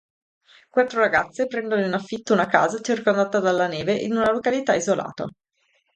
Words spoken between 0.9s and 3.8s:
ragazze prendono in affitto una casa circondata dalla